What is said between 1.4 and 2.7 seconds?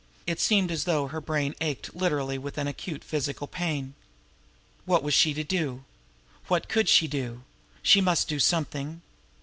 ached literally with an